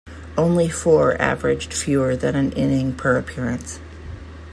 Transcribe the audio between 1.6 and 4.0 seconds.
fewer than an inning per appearance.